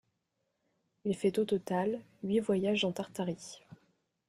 [1.05, 3.59] Il fait au total huit voyages en Tartarie.